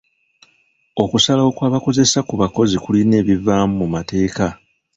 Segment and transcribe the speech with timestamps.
[1.03, 4.47] Okusalawo kw'abakozesa ku bakozi kulina ebikuvaamu mu mateeka.